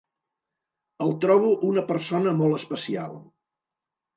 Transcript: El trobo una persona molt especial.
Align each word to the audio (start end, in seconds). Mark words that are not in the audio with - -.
El 1.07 1.13
trobo 1.25 1.51
una 1.73 1.83
persona 1.91 2.33
molt 2.41 2.59
especial. 2.61 3.17